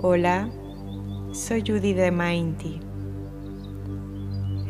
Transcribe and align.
Hola, 0.00 0.48
soy 1.32 1.64
Judy 1.66 1.92
de 1.92 2.12
Mindy. 2.12 2.78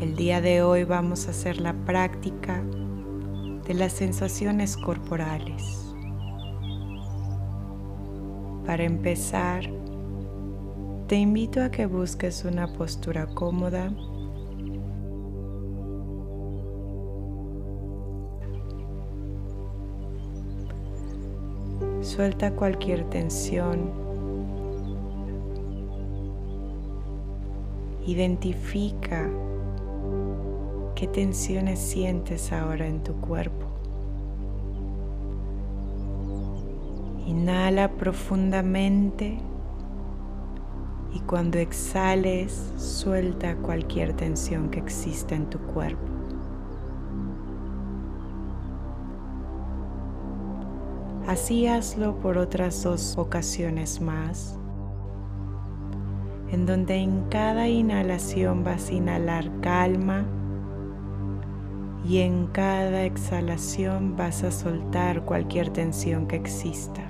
El 0.00 0.16
día 0.16 0.40
de 0.40 0.62
hoy 0.62 0.84
vamos 0.84 1.26
a 1.26 1.32
hacer 1.32 1.60
la 1.60 1.74
práctica 1.74 2.62
de 3.66 3.74
las 3.74 3.92
sensaciones 3.92 4.78
corporales. 4.78 5.94
Para 8.64 8.84
empezar, 8.84 9.64
te 11.08 11.16
invito 11.16 11.62
a 11.62 11.70
que 11.70 11.84
busques 11.84 12.46
una 12.46 12.72
postura 12.72 13.26
cómoda 13.26 13.92
Suelta 22.00 22.50
cualquier 22.52 23.04
tensión. 23.10 24.07
Identifica 28.08 29.28
qué 30.94 31.06
tensiones 31.08 31.78
sientes 31.78 32.54
ahora 32.54 32.86
en 32.86 33.02
tu 33.04 33.12
cuerpo. 33.20 33.66
Inhala 37.26 37.90
profundamente 37.90 39.36
y 41.12 41.20
cuando 41.20 41.58
exhales 41.58 42.72
suelta 42.78 43.56
cualquier 43.56 44.14
tensión 44.14 44.70
que 44.70 44.78
exista 44.78 45.34
en 45.34 45.50
tu 45.50 45.58
cuerpo. 45.58 46.08
Así 51.26 51.66
hazlo 51.66 52.18
por 52.20 52.38
otras 52.38 52.82
dos 52.82 53.18
ocasiones 53.18 54.00
más, 54.00 54.57
en 56.58 56.66
donde 56.66 56.96
en 56.96 57.22
cada 57.30 57.68
inhalación 57.68 58.64
vas 58.64 58.88
a 58.88 58.92
inhalar 58.92 59.48
calma 59.60 60.26
y 62.04 62.18
en 62.18 62.48
cada 62.48 63.04
exhalación 63.04 64.16
vas 64.16 64.42
a 64.42 64.50
soltar 64.50 65.24
cualquier 65.24 65.70
tensión 65.70 66.26
que 66.26 66.34
exista. 66.34 67.07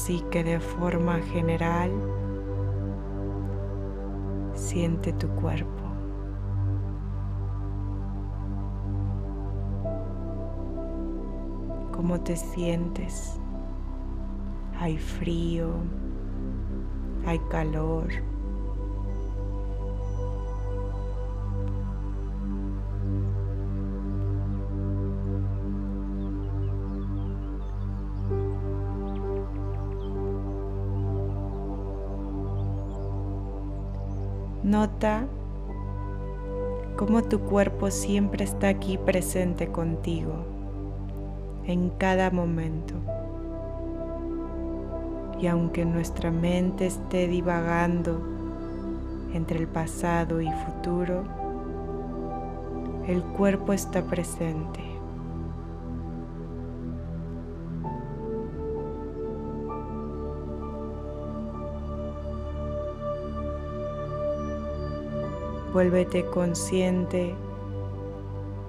Así 0.00 0.24
que 0.30 0.44
de 0.44 0.60
forma 0.60 1.18
general 1.18 1.90
siente 4.54 5.12
tu 5.12 5.26
cuerpo. 5.30 5.82
¿Cómo 11.92 12.20
te 12.20 12.36
sientes? 12.36 13.40
Hay 14.78 14.96
frío, 14.98 15.72
hay 17.26 17.40
calor. 17.50 18.06
Nota 34.68 35.24
cómo 36.98 37.22
tu 37.22 37.40
cuerpo 37.40 37.90
siempre 37.90 38.44
está 38.44 38.68
aquí 38.68 38.98
presente 38.98 39.68
contigo 39.68 40.44
en 41.64 41.88
cada 41.88 42.30
momento. 42.30 42.92
Y 45.40 45.46
aunque 45.46 45.86
nuestra 45.86 46.30
mente 46.30 46.84
esté 46.84 47.28
divagando 47.28 48.20
entre 49.32 49.58
el 49.58 49.68
pasado 49.68 50.42
y 50.42 50.50
futuro, 50.50 51.22
el 53.06 53.22
cuerpo 53.22 53.72
está 53.72 54.02
presente. 54.02 54.87
Vuélvete 65.72 66.24
consciente 66.24 67.34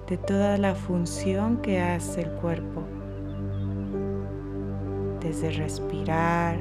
de 0.06 0.16
toda 0.18 0.58
la 0.58 0.74
función 0.74 1.56
que 1.58 1.80
hace 1.80 2.22
el 2.22 2.30
cuerpo, 2.32 2.82
desde 5.20 5.50
respirar, 5.52 6.58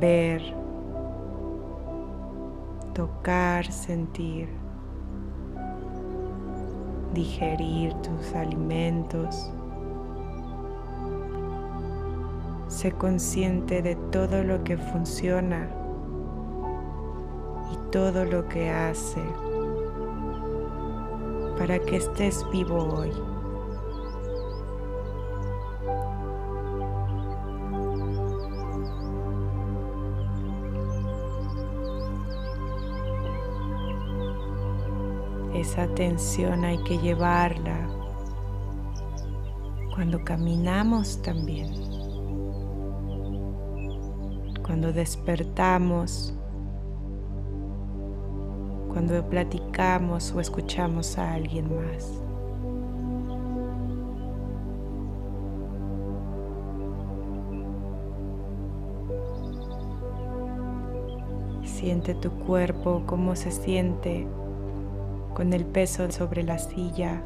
ver, 0.00 0.42
tocar, 2.94 3.70
sentir, 3.70 4.48
digerir 7.14 7.92
tus 7.94 8.34
alimentos. 8.34 9.52
Sé 12.80 12.92
consciente 12.92 13.82
de 13.82 13.94
todo 14.10 14.42
lo 14.42 14.64
que 14.64 14.78
funciona 14.78 15.68
y 17.70 17.90
todo 17.90 18.24
lo 18.24 18.48
que 18.48 18.70
hace 18.70 19.20
para 21.58 21.78
que 21.78 21.96
estés 21.96 22.42
vivo 22.50 22.76
hoy. 22.76 23.12
Esa 35.52 35.82
atención 35.82 36.64
hay 36.64 36.82
que 36.84 36.96
llevarla 36.96 37.86
cuando 39.94 40.24
caminamos 40.24 41.20
también 41.20 41.99
cuando 44.70 44.92
despertamos, 44.92 46.32
cuando 48.86 49.28
platicamos 49.28 50.30
o 50.30 50.38
escuchamos 50.38 51.18
a 51.18 51.34
alguien 51.34 51.66
más. 51.74 52.22
Siente 61.64 62.14
tu 62.14 62.30
cuerpo, 62.30 63.02
cómo 63.06 63.34
se 63.34 63.50
siente 63.50 64.28
con 65.34 65.52
el 65.52 65.66
peso 65.66 66.12
sobre 66.12 66.44
la 66.44 66.60
silla 66.60 67.24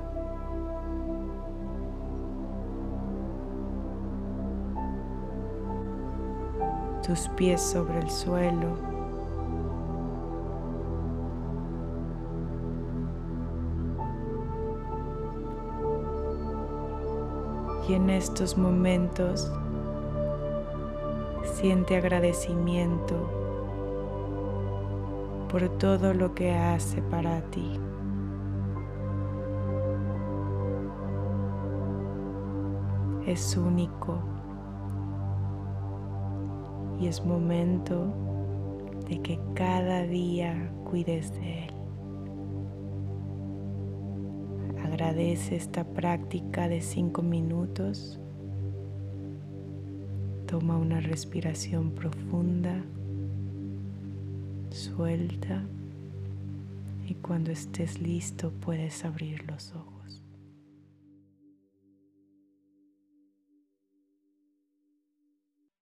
tus 7.07 7.29
pies 7.37 7.61
sobre 7.61 7.99
el 7.99 8.11
suelo. 8.11 8.77
Y 17.87 17.93
en 17.93 18.09
estos 18.09 18.57
momentos 18.57 19.53
siente 21.43 21.97
agradecimiento 21.97 23.15
por 25.51 25.69
todo 25.79 26.15
lo 26.15 26.35
que 26.35 26.55
hace 26.55 27.03
para 27.03 27.43
ti. 27.51 27.79
Es 33.27 33.57
único 33.57 34.34
y 37.01 37.07
es 37.07 37.25
momento 37.25 38.13
de 39.09 39.21
que 39.21 39.39
cada 39.55 40.07
día 40.07 40.73
cuides 40.85 41.33
de 41.35 41.65
él. 41.65 41.75
Agradece 44.85 45.57
esta 45.57 45.85
práctica 45.85 46.69
de 46.69 46.81
cinco 46.81 47.23
minutos. 47.23 48.21
Toma 50.47 50.77
una 50.77 51.01
respiración 51.01 51.91
profunda. 51.91 52.85
Suelta. 54.71 55.63
Y 57.07 57.15
cuando 57.15 57.51
estés 57.51 58.01
listo 58.01 58.53
puedes 58.61 59.05
abrir 59.05 59.45
los 59.51 59.75
ojos. 59.75 59.94